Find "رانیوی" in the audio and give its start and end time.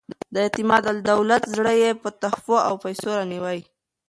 3.17-3.59